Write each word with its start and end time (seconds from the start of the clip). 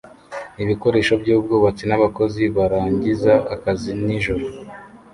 Ibikoresho 0.63 1.13
byubwubatsi 1.21 1.83
n'abakozi 1.89 2.43
barangiza 2.57 3.33
akazi 3.53 3.91
nijoro 4.05 4.45